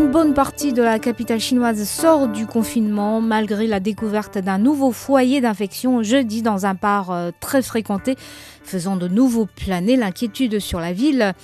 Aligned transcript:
Une 0.00 0.10
bonne 0.10 0.32
partie 0.32 0.72
de 0.72 0.82
la 0.82 0.98
capitale 0.98 1.40
chinoise 1.40 1.84
sort 1.84 2.26
du 2.26 2.46
confinement 2.46 3.20
malgré 3.20 3.66
la 3.66 3.80
découverte 3.80 4.38
d'un 4.38 4.56
nouveau 4.56 4.92
foyer 4.92 5.42
d'infection 5.42 6.02
jeudi 6.02 6.40
dans 6.40 6.64
un 6.64 6.72
bar 6.72 7.10
euh, 7.10 7.32
très 7.38 7.60
fréquenté, 7.60 8.16
faisant 8.64 8.96
de 8.96 9.08
nouveau 9.08 9.44
planer 9.44 9.96
l'inquiétude 9.96 10.58
sur 10.58 10.80
la 10.80 10.94
ville. 10.94 11.34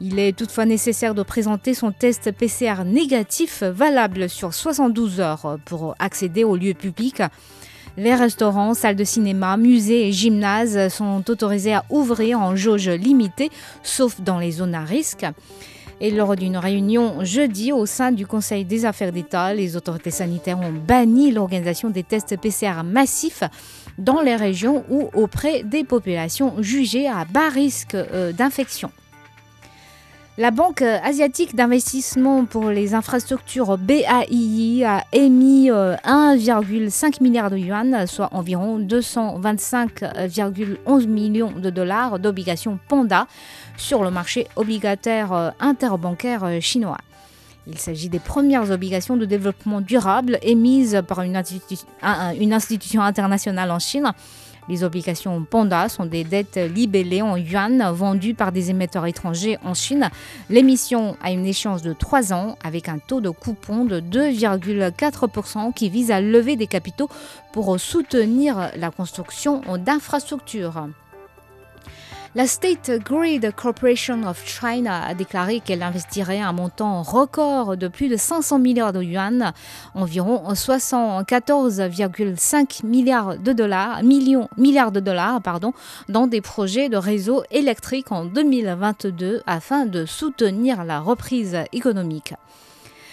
Il 0.00 0.20
est 0.20 0.38
toutefois 0.38 0.64
nécessaire 0.64 1.16
de 1.16 1.24
présenter 1.24 1.74
son 1.74 1.90
test 1.90 2.30
PCR 2.30 2.84
négatif 2.86 3.64
valable 3.64 4.28
sur 4.28 4.54
72 4.54 5.18
heures 5.18 5.58
pour 5.64 5.96
accéder 5.98 6.44
aux 6.44 6.56
lieux 6.56 6.74
publics. 6.74 7.20
Les 7.96 8.14
restaurants, 8.14 8.74
salles 8.74 8.94
de 8.94 9.02
cinéma, 9.02 9.56
musées 9.56 10.06
et 10.06 10.12
gymnases 10.12 10.86
sont 10.88 11.28
autorisés 11.28 11.74
à 11.74 11.84
ouvrir 11.90 12.38
en 12.38 12.54
jauge 12.54 12.88
limitée, 12.88 13.50
sauf 13.82 14.20
dans 14.20 14.38
les 14.38 14.52
zones 14.52 14.76
à 14.76 14.84
risque. 14.84 15.26
Et 16.04 16.10
lors 16.10 16.36
d'une 16.36 16.58
réunion 16.58 17.24
jeudi 17.24 17.72
au 17.72 17.86
sein 17.86 18.12
du 18.12 18.26
Conseil 18.26 18.66
des 18.66 18.84
affaires 18.84 19.10
d'État, 19.10 19.54
les 19.54 19.74
autorités 19.74 20.10
sanitaires 20.10 20.60
ont 20.60 20.70
banni 20.70 21.32
l'organisation 21.32 21.88
des 21.88 22.02
tests 22.02 22.38
PCR 22.38 22.82
massifs 22.84 23.42
dans 23.96 24.20
les 24.20 24.36
régions 24.36 24.84
ou 24.90 25.08
auprès 25.14 25.62
des 25.62 25.82
populations 25.82 26.56
jugées 26.60 27.08
à 27.08 27.24
bas 27.24 27.48
risque 27.48 27.94
euh, 27.94 28.32
d'infection. 28.32 28.90
La 30.36 30.50
Banque 30.50 30.82
asiatique 30.82 31.54
d'investissement 31.54 32.44
pour 32.44 32.68
les 32.68 32.94
infrastructures 32.94 33.78
BAII 33.78 34.84
a 34.84 35.04
émis 35.12 35.70
euh, 35.70 35.94
1,5 36.04 37.22
milliard 37.22 37.50
de 37.50 37.56
yuan, 37.56 38.08
soit 38.08 38.30
environ 38.32 38.80
225,11 38.80 41.06
millions 41.06 41.52
de 41.52 41.70
dollars 41.70 42.18
d'obligations 42.18 42.80
Panda 42.88 43.28
sur 43.76 44.02
le 44.04 44.10
marché 44.10 44.46
obligataire 44.56 45.32
euh, 45.32 45.50
interbancaire 45.60 46.44
euh, 46.44 46.60
chinois. 46.60 46.98
Il 47.66 47.78
s'agit 47.78 48.08
des 48.10 48.18
premières 48.18 48.70
obligations 48.70 49.16
de 49.16 49.24
développement 49.24 49.80
durable 49.80 50.38
émises 50.42 51.02
par 51.08 51.22
une, 51.22 51.34
institu- 51.36 51.84
un- 52.02 52.12
un- 52.28 52.34
une 52.34 52.52
institution 52.52 53.00
internationale 53.02 53.70
en 53.70 53.78
Chine. 53.78 54.12
Les 54.66 54.82
obligations 54.82 55.44
Panda 55.44 55.90
sont 55.90 56.06
des 56.06 56.24
dettes 56.24 56.56
libellées 56.56 57.20
en 57.20 57.36
yuan 57.36 57.82
vendues 57.92 58.32
par 58.32 58.50
des 58.50 58.70
émetteurs 58.70 59.04
étrangers 59.06 59.58
en 59.62 59.74
Chine. 59.74 60.08
L'émission 60.48 61.16
a 61.22 61.30
une 61.32 61.44
échéance 61.44 61.82
de 61.82 61.92
3 61.92 62.32
ans 62.32 62.56
avec 62.64 62.88
un 62.88 62.98
taux 62.98 63.20
de 63.20 63.28
coupon 63.28 63.84
de 63.84 64.00
2,4% 64.00 65.72
qui 65.74 65.90
vise 65.90 66.10
à 66.10 66.20
lever 66.20 66.56
des 66.56 66.66
capitaux 66.66 67.08
pour 67.52 67.78
soutenir 67.78 68.70
la 68.76 68.90
construction 68.90 69.60
d'infrastructures. 69.76 70.88
La 72.36 72.48
State 72.48 72.90
Grid 73.04 73.52
Corporation 73.54 74.24
of 74.24 74.44
China 74.44 75.06
a 75.06 75.14
déclaré 75.14 75.60
qu'elle 75.60 75.84
investirait 75.84 76.40
un 76.40 76.52
montant 76.52 77.00
record 77.04 77.76
de 77.76 77.86
plus 77.86 78.08
de 78.08 78.16
500 78.16 78.58
milliards 78.58 78.92
de 78.92 79.00
yuan, 79.00 79.52
environ 79.94 80.42
74,5 80.52 82.84
milliards 82.84 83.38
de 83.38 83.52
dollars, 83.52 84.02
millions, 84.02 84.48
milliards 84.56 84.90
de 84.90 84.98
dollars, 84.98 85.40
pardon, 85.42 85.72
dans 86.08 86.26
des 86.26 86.40
projets 86.40 86.88
de 86.88 86.96
réseau 86.96 87.44
électrique 87.52 88.10
en 88.10 88.24
2022 88.24 89.42
afin 89.46 89.86
de 89.86 90.04
soutenir 90.04 90.82
la 90.82 90.98
reprise 90.98 91.56
économique. 91.72 92.34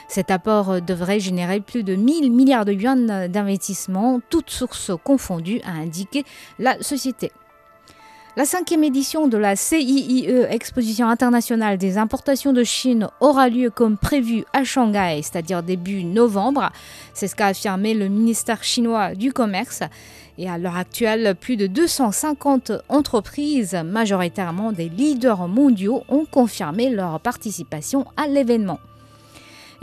Cet 0.07 0.31
apport 0.31 0.81
devrait 0.81 1.19
générer 1.19 1.59
plus 1.59 1.83
de 1.83 1.93
1000 1.93 2.31
milliards 2.31 2.65
de 2.65 2.73
yuan 2.73 3.27
d'investissement, 3.27 4.19
toutes 4.31 4.49
sources 4.49 4.89
confondues, 5.03 5.61
a 5.63 5.73
indiqué 5.73 6.25
la 6.57 6.81
société. 6.81 7.31
La 8.37 8.45
cinquième 8.45 8.85
édition 8.85 9.27
de 9.27 9.37
la 9.37 9.57
CIIE, 9.57 10.25
Exposition 10.49 11.09
internationale 11.09 11.77
des 11.77 11.97
importations 11.97 12.53
de 12.53 12.63
Chine, 12.63 13.09
aura 13.19 13.49
lieu 13.49 13.69
comme 13.69 13.97
prévu 13.97 14.45
à 14.53 14.63
Shanghai, 14.63 15.19
c'est-à-dire 15.21 15.61
début 15.61 16.05
novembre. 16.05 16.71
C'est 17.13 17.27
ce 17.27 17.35
qu'a 17.35 17.47
affirmé 17.47 17.93
le 17.93 18.07
ministère 18.07 18.63
chinois 18.63 19.15
du 19.15 19.33
Commerce. 19.33 19.81
Et 20.37 20.49
à 20.49 20.57
l'heure 20.57 20.77
actuelle, 20.77 21.35
plus 21.37 21.57
de 21.57 21.67
250 21.67 22.71
entreprises, 22.87 23.77
majoritairement 23.83 24.71
des 24.71 24.87
leaders 24.87 25.49
mondiaux, 25.49 26.03
ont 26.07 26.23
confirmé 26.23 26.89
leur 26.89 27.19
participation 27.19 28.05
à 28.15 28.27
l'événement. 28.27 28.79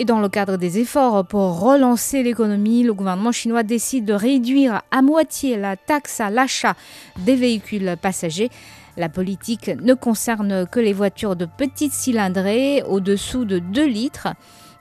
Et 0.01 0.05
dans 0.05 0.21
le 0.21 0.29
cadre 0.29 0.57
des 0.57 0.79
efforts 0.79 1.27
pour 1.27 1.59
relancer 1.59 2.23
l'économie, 2.23 2.85
le 2.85 2.95
gouvernement 2.95 3.33
chinois 3.33 3.65
décide 3.65 4.05
de 4.05 4.13
réduire 4.13 4.83
à 4.93 5.03
moitié 5.03 5.57
la 5.57 5.77
taxe 5.77 6.21
à 6.21 6.31
l'achat 6.31 6.77
des 7.19 7.35
véhicules 7.35 7.97
passagers. 8.01 8.49
La 8.97 9.09
politique 9.09 9.73
ne 9.83 9.95
concerne 9.95 10.69
que 10.69 10.79
les 10.79 10.93
voitures 10.93 11.35
de 11.35 11.47
petite 11.47 11.93
cylindrée 11.93 12.85
au-dessous 12.85 13.45
de 13.45 13.59
2 13.59 13.87
litres 13.87 14.29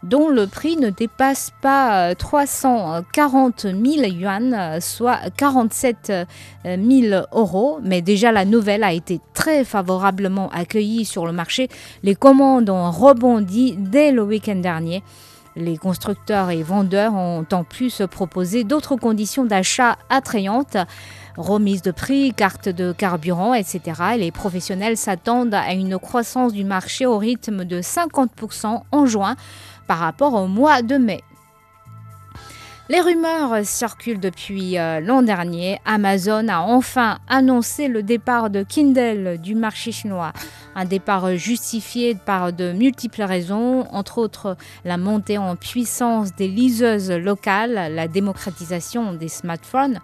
dont 0.03 0.30
le 0.30 0.47
prix 0.47 0.78
ne 0.78 0.90
dépasse 0.90 1.52
pas 1.62 2.13
340 2.16 3.62
000 3.62 3.75
yuan, 4.08 4.80
soit 4.80 5.19
47 5.35 6.13
000 6.66 7.25
euros. 7.34 7.80
Mais 7.84 8.02
déjà, 8.02 8.31
la 8.31 8.46
nouvelle 8.46 8.84
a 8.84 8.94
été 8.94 9.19
très 9.34 9.63
favorablement 9.63 10.50
accueillie 10.52 11.06
sur 11.06 11.25
le 11.25 11.31
marché. 11.31 11.69
Les 12.03 12.16
commandes 12.16 12.69
ont 12.69 12.91
rebondi 12.91 13.75
dès 13.78 14.12
le 14.12 14.24
week-end 14.24 14.56
dernier. 14.56 15.03
Les 15.56 15.78
constructeurs 15.78 16.52
et 16.52 16.62
vendeurs 16.62 17.16
ont 17.16 17.46
en 17.52 17.63
plus 17.63 18.03
proposé 18.12 18.63
d'autres 18.63 18.96
conditions 18.96 19.44
d'achat 19.44 19.97
attrayantes, 20.07 20.78
remise 21.36 21.81
de 21.81 21.90
prix, 21.90 22.31
carte 22.31 22.69
de 22.69 22.91
carburant, 22.91 23.56
etc. 23.56 23.81
Et 24.13 24.18
les 24.19 24.31
professionnels 24.31 24.97
s'attendent 24.97 25.56
à 25.56 25.74
une 25.74 25.97
croissance 25.97 26.53
du 26.53 26.63
marché 26.63 27.07
au 27.07 27.18
rythme 27.18 27.66
de 27.66 27.81
50% 27.81 28.81
en 28.91 29.06
juin 29.07 29.36
par 29.88 30.00
rapport 30.00 30.34
au 30.34 30.48
mois 30.48 30.81
de 30.81 30.98
mai. 30.98 31.24
Les 32.90 33.02
rumeurs 33.02 33.66
circulent 33.66 34.20
depuis 34.20 34.78
euh, 34.78 35.02
l'an 35.02 35.22
dernier. 35.22 35.78
Amazon 35.84 36.48
a 36.48 36.59
enfin 36.59 37.18
annoncé 37.28 37.90
le 37.90 38.02
départ 38.02 38.50
de 38.50 38.64
Kindle 38.64 39.40
du 39.42 39.56
marché 39.56 39.92
chinois. 39.92 40.31
Un 40.74 40.86
départ 40.86 41.36
justifié 41.36 42.16
par 42.16 42.53
de 42.53 42.72
multiples 42.72 43.24
raisons, 43.24 43.86
entre 43.92 44.20
autres 44.20 44.56
la 44.86 44.96
montée 44.96 45.38
en 45.38 45.58
puissance 45.58 46.34
des 46.36 46.48
liseuses 46.48 47.12
locales, 47.12 47.94
la 47.94 48.08
démocratisation 48.08 49.12
des 49.12 49.28
smartphones, 49.28 50.00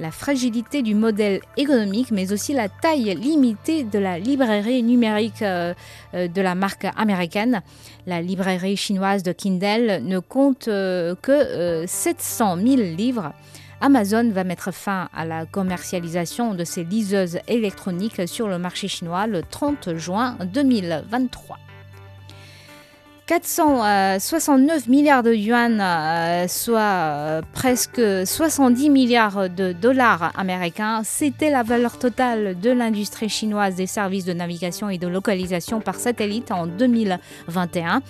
la 0.00 0.10
fragilité 0.10 0.82
du 0.82 0.94
modèle 0.94 1.40
économique, 1.56 2.10
mais 2.10 2.32
aussi 2.32 2.52
la 2.52 2.68
taille 2.68 3.14
limitée 3.14 3.84
de 3.84 3.98
la 3.98 4.18
librairie 4.18 4.82
numérique 4.82 5.42
euh, 5.42 5.74
euh, 6.14 6.28
de 6.28 6.40
la 6.40 6.54
marque 6.54 6.86
américaine. 6.96 7.62
La 8.06 8.22
librairie 8.22 8.76
chinoise 8.76 9.22
de 9.22 9.32
Kindle 9.32 10.02
ne 10.02 10.18
compte 10.18 10.68
euh, 10.68 11.14
que 11.20 11.32
euh, 11.32 11.86
700 11.86 12.56
000 12.56 12.76
livres. 12.96 13.32
Amazon 13.80 14.30
va 14.30 14.42
mettre 14.42 14.72
fin 14.72 15.08
à 15.14 15.24
la 15.24 15.46
commercialisation 15.46 16.54
de 16.54 16.64
ses 16.64 16.82
liseuses 16.82 17.38
électroniques 17.46 18.26
sur 18.26 18.48
le 18.48 18.58
marché 18.58 18.88
chinois 18.88 19.26
le 19.26 19.42
30 19.42 19.96
juin 19.96 20.36
2023. 20.52 21.58
469 23.28 24.88
milliards 24.88 25.22
de 25.22 25.34
yuan, 25.34 25.82
euh, 25.82 26.48
soit 26.48 26.80
euh, 26.80 27.42
presque 27.52 28.00
70 28.00 28.88
milliards 28.88 29.50
de 29.50 29.72
dollars 29.72 30.32
américains, 30.34 31.02
c'était 31.04 31.50
la 31.50 31.62
valeur 31.62 31.98
totale 31.98 32.58
de 32.58 32.70
l'industrie 32.70 33.28
chinoise 33.28 33.74
des 33.74 33.86
services 33.86 34.24
de 34.24 34.32
navigation 34.32 34.88
et 34.88 34.96
de 34.96 35.06
localisation 35.06 35.82
par 35.82 35.96
satellite 35.96 36.50
en 36.50 36.66
2021 36.66 38.00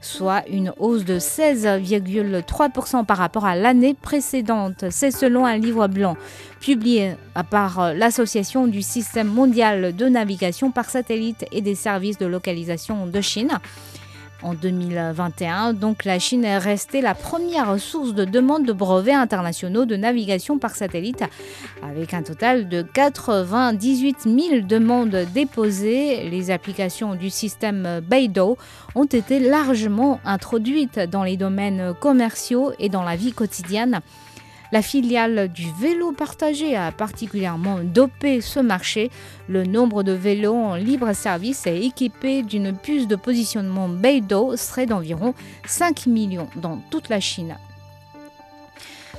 soit 0.00 0.42
une 0.50 0.70
hausse 0.78 1.06
de 1.06 1.18
16,3% 1.18 3.06
par 3.06 3.16
rapport 3.16 3.46
à 3.46 3.56
l'année 3.56 3.94
précédente. 3.94 4.84
C'est 4.90 5.10
selon 5.10 5.46
un 5.46 5.56
livre 5.56 5.86
blanc 5.86 6.18
publié 6.60 7.14
par 7.48 7.94
l'Association 7.94 8.66
du 8.66 8.82
système 8.82 9.28
mondial 9.28 9.96
de 9.96 10.06
navigation 10.06 10.72
par 10.72 10.90
satellite 10.90 11.46
et 11.52 11.62
des 11.62 11.74
services 11.74 12.18
de 12.18 12.26
localisation 12.26 13.06
de 13.06 13.20
Chine 13.22 13.58
en 14.44 14.54
2021. 14.54 15.72
Donc 15.72 16.04
la 16.04 16.18
Chine 16.18 16.44
est 16.44 16.58
restée 16.58 17.00
la 17.00 17.14
première 17.14 17.80
source 17.80 18.14
de 18.14 18.24
demande 18.24 18.64
de 18.64 18.72
brevets 18.72 19.14
internationaux 19.14 19.86
de 19.86 19.96
navigation 19.96 20.58
par 20.58 20.76
satellite, 20.76 21.24
avec 21.82 22.14
un 22.14 22.22
total 22.22 22.68
de 22.68 22.82
98 22.82 24.18
000 24.22 24.66
demandes 24.66 25.26
déposées. 25.34 26.28
Les 26.30 26.50
applications 26.50 27.14
du 27.14 27.30
système 27.30 28.00
Beidou 28.08 28.56
ont 28.94 29.04
été 29.04 29.40
largement 29.40 30.20
introduites 30.24 31.00
dans 31.00 31.24
les 31.24 31.36
domaines 31.36 31.94
commerciaux 31.98 32.72
et 32.78 32.88
dans 32.88 33.02
la 33.02 33.16
vie 33.16 33.32
quotidienne. 33.32 34.00
La 34.74 34.82
filiale 34.82 35.52
du 35.52 35.68
vélo 35.78 36.10
partagé 36.10 36.74
a 36.74 36.90
particulièrement 36.90 37.78
dopé 37.84 38.40
ce 38.40 38.58
marché. 38.58 39.08
Le 39.48 39.62
nombre 39.62 40.02
de 40.02 40.10
vélos 40.10 40.52
en 40.52 40.74
libre 40.74 41.12
service 41.12 41.68
et 41.68 41.86
équipés 41.86 42.42
d'une 42.42 42.76
puce 42.76 43.06
de 43.06 43.14
positionnement 43.14 43.88
Beidou 43.88 44.56
serait 44.56 44.86
d'environ 44.86 45.32
5 45.64 46.06
millions 46.06 46.48
dans 46.56 46.78
toute 46.90 47.08
la 47.08 47.20
Chine. 47.20 47.56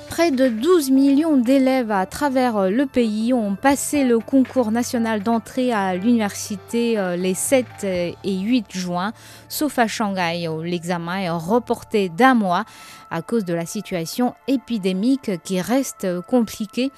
Près 0.09 0.31
de 0.31 0.47
12 0.47 0.91
millions 0.91 1.35
d'élèves 1.35 1.91
à 1.91 2.05
travers 2.05 2.69
le 2.69 2.85
pays 2.85 3.33
ont 3.33 3.55
passé 3.55 4.05
le 4.05 4.19
concours 4.19 4.71
national 4.71 5.21
d'entrée 5.23 5.73
à 5.73 5.95
l'université 5.95 6.97
euh, 6.97 7.15
les 7.15 7.33
7 7.33 7.65
et 7.83 8.15
8 8.39 8.65
juin, 8.69 9.11
sauf 9.49 9.77
à 9.79 9.87
Shanghai 9.87 10.47
où 10.47 10.61
l'examen 10.61 11.17
est 11.17 11.29
reporté 11.29 12.09
d'un 12.09 12.33
mois 12.33 12.63
à 13.11 13.21
cause 13.21 13.45
de 13.45 13.53
la 13.53 13.65
situation 13.65 14.35
épidémique 14.47 15.31
qui 15.43 15.59
reste 15.59 16.07
compliquée. 16.21 16.91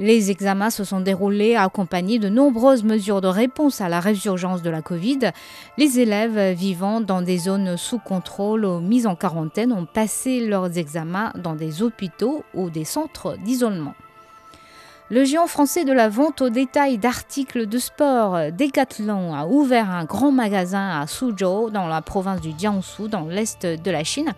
Les 0.00 0.30
examens 0.30 0.70
se 0.70 0.84
sont 0.84 1.00
déroulés 1.00 1.56
accompagnés 1.56 2.20
de 2.20 2.28
nombreuses 2.28 2.84
mesures 2.84 3.20
de 3.20 3.26
réponse 3.26 3.80
à 3.80 3.88
la 3.88 3.98
résurgence 3.98 4.62
de 4.62 4.70
la 4.70 4.80
Covid. 4.80 5.18
Les 5.76 5.98
élèves 5.98 6.56
vivant 6.56 7.00
dans 7.00 7.20
des 7.20 7.38
zones 7.38 7.76
sous 7.76 7.98
contrôle 7.98 8.64
ou 8.64 8.78
mises 8.78 9.08
en 9.08 9.16
quarantaine 9.16 9.72
ont 9.72 9.86
passé 9.86 10.46
leurs 10.46 10.78
examens 10.78 11.32
dans 11.42 11.56
des 11.56 11.82
hôpitaux 11.82 12.44
ou 12.54 12.70
des 12.70 12.84
centres 12.84 13.36
d'isolement. 13.44 13.94
Le 15.10 15.24
géant 15.24 15.48
français 15.48 15.84
de 15.84 15.92
la 15.92 16.08
vente 16.08 16.42
au 16.42 16.50
détail 16.50 16.98
d'articles 16.98 17.66
de 17.66 17.78
sport 17.78 18.52
Decathlon 18.52 19.34
a 19.34 19.46
ouvert 19.46 19.90
un 19.90 20.04
grand 20.04 20.30
magasin 20.30 21.00
à 21.00 21.08
Suzhou 21.08 21.70
dans 21.70 21.88
la 21.88 22.02
province 22.02 22.40
du 22.40 22.52
Jiangsu 22.56 23.08
dans 23.08 23.26
l'est 23.26 23.66
de 23.66 23.90
la 23.90 24.04
Chine. 24.04 24.32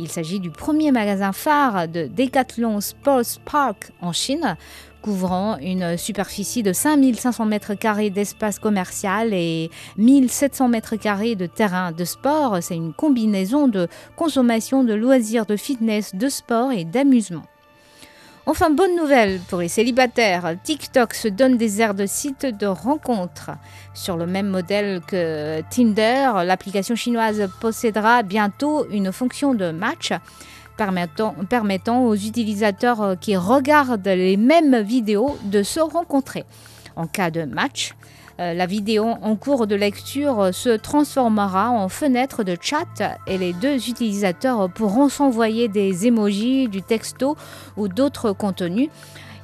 Il 0.00 0.08
s'agit 0.08 0.38
du 0.38 0.50
premier 0.50 0.92
magasin 0.92 1.32
phare 1.32 1.88
de 1.88 2.06
Decathlon 2.06 2.80
Sports 2.80 3.40
Park 3.44 3.90
en 4.00 4.12
Chine, 4.12 4.56
couvrant 5.02 5.58
une 5.58 5.96
superficie 5.96 6.62
de 6.62 6.72
5500 6.72 7.46
mètres 7.46 7.74
carrés 7.74 8.10
d'espace 8.10 8.60
commercial 8.60 9.34
et 9.34 9.70
1700 9.96 10.68
mètres 10.68 10.94
carrés 10.94 11.34
de 11.34 11.46
terrain 11.46 11.90
de 11.90 12.04
sport. 12.04 12.58
C'est 12.60 12.76
une 12.76 12.92
combinaison 12.92 13.66
de 13.66 13.88
consommation 14.14 14.84
de 14.84 14.94
loisirs, 14.94 15.46
de 15.46 15.56
fitness, 15.56 16.14
de 16.14 16.28
sport 16.28 16.70
et 16.70 16.84
d'amusement. 16.84 17.42
Enfin, 18.50 18.70
bonne 18.70 18.96
nouvelle 18.96 19.40
pour 19.40 19.58
les 19.58 19.68
célibataires, 19.68 20.54
TikTok 20.64 21.12
se 21.12 21.28
donne 21.28 21.58
des 21.58 21.82
airs 21.82 21.92
de 21.92 22.06
site 22.06 22.46
de 22.46 22.64
rencontres. 22.64 23.50
Sur 23.92 24.16
le 24.16 24.26
même 24.26 24.48
modèle 24.48 25.02
que 25.06 25.60
Tinder, 25.68 26.30
l'application 26.46 26.96
chinoise 26.96 27.46
possédera 27.60 28.22
bientôt 28.22 28.86
une 28.90 29.12
fonction 29.12 29.52
de 29.52 29.70
match 29.70 30.14
permettant, 30.78 32.06
aux 32.06 32.14
utilisateurs 32.14 33.16
qui 33.20 33.36
regardent 33.36 34.08
les 34.08 34.38
mêmes 34.38 34.80
vidéos 34.80 35.36
de 35.44 35.62
se 35.62 35.80
rencontrer. 35.80 36.46
En 36.96 37.06
cas 37.06 37.30
de 37.30 37.42
match, 37.44 37.92
la 38.38 38.66
vidéo 38.66 39.04
en 39.04 39.36
cours 39.36 39.66
de 39.66 39.74
lecture 39.74 40.50
se 40.52 40.76
transformera 40.76 41.70
en 41.70 41.88
fenêtre 41.88 42.44
de 42.44 42.56
chat 42.60 43.18
et 43.26 43.36
les 43.36 43.52
deux 43.52 43.88
utilisateurs 43.88 44.70
pourront 44.70 45.08
s'envoyer 45.08 45.68
des 45.68 46.06
emojis, 46.06 46.68
du 46.68 46.82
texto 46.82 47.36
ou 47.76 47.88
d'autres 47.88 48.32
contenus. 48.32 48.90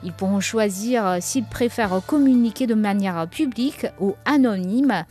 Ils 0.04 0.12
pourront 0.12 0.40
choisir 0.40 1.16
s'ils 1.20 1.44
préfèrent 1.44 2.02
communiquer 2.06 2.66
de 2.66 2.74
manière 2.74 3.26
publique 3.26 3.86
ou 3.98 4.14
anonyme 4.26 5.04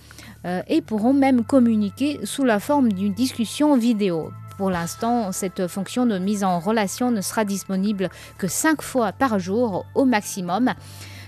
euh, 0.46 0.62
et 0.68 0.82
pourront 0.82 1.14
même 1.14 1.44
communiquer 1.44 2.20
sous 2.26 2.44
la 2.44 2.60
forme 2.60 2.92
d'une 2.92 3.14
discussion 3.14 3.76
vidéo. 3.76 4.32
Pour 4.58 4.70
l'instant, 4.70 5.32
cette 5.32 5.68
fonction 5.68 6.06
de 6.06 6.20
mise 6.20 6.44
en 6.44 6.60
relation 6.60 7.10
ne 7.10 7.22
sera 7.22 7.44
disponible 7.44 8.10
que 8.38 8.48
5 8.48 8.82
fois 8.82 9.12
par 9.12 9.40
jour 9.40 9.86
au 9.96 10.06
maximum. 10.06 10.74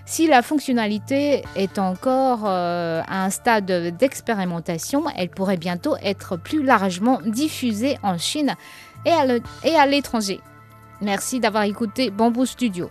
Si 0.06 0.28
la 0.28 0.44
fonctionnalité 0.44 1.44
est 1.56 1.80
encore 1.80 2.44
euh, 2.46 3.02
à 3.08 3.26
un 3.26 3.30
stade 3.32 3.98
d'expérimentation, 3.98 5.06
elle 5.16 5.30
pourrait 5.30 5.58
bientôt 5.58 5.96
être 6.04 6.38
plus 6.38 6.64
largement 6.64 7.20
diffusée 7.26 7.98
en 8.04 8.18
Chine 8.18 8.56
et 9.06 9.76
à 9.76 9.86
l'étranger. 9.88 10.42
Merci 11.02 11.40
d'avoir 11.40 11.64
écouté 11.64 12.12
Bamboo 12.12 12.46
Studio. 12.46 12.90